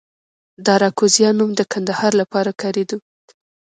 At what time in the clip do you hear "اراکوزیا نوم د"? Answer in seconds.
0.77-1.61